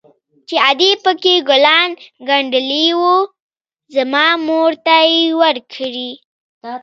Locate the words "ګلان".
1.49-1.89